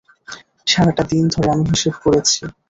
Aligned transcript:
সারাটা 0.67 1.03
দিন 1.11 1.23
ধরে 1.33 1.47
আমি 1.53 1.65
হিসেব 1.71 1.95
করেছি! 2.03 2.39